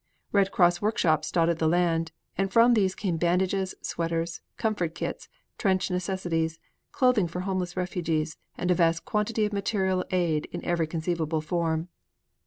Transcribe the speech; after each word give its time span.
Red 0.31 0.51
Cross 0.51 0.81
workshops 0.81 1.29
dotted 1.31 1.59
the 1.59 1.67
land, 1.67 2.11
and 2.35 2.51
from 2.51 2.73
these 2.73 2.95
came 2.95 3.17
bandages, 3.17 3.75
sweaters, 3.83 4.41
comfort 4.57 4.95
kits, 4.95 5.29
trench 5.59 5.91
necessities, 5.91 6.59
clothing 6.91 7.27
for 7.27 7.41
homeless 7.41 7.77
refugees, 7.77 8.35
and 8.57 8.71
a 8.71 8.73
vast 8.73 9.05
quantity 9.05 9.45
of 9.45 9.53
material 9.53 10.03
aid 10.09 10.47
in 10.51 10.65
every 10.65 10.87
conceivable 10.87 11.39
form. 11.41 11.87